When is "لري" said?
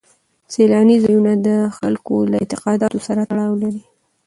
3.63-3.83